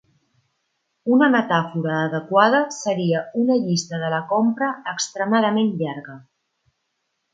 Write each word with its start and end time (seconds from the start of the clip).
Una 1.17 1.25
metàfora 1.33 1.99
adequada 2.05 2.61
seria 2.77 3.21
una 3.43 3.59
llista 3.67 4.01
de 4.05 4.09
la 4.15 4.23
compra 4.33 4.71
extremadament 4.95 5.71
llarga. 5.83 6.17